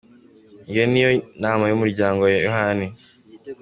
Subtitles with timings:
[0.71, 1.11] Iyo niyo
[1.43, 2.87] nama y’umuryango wa Yohani.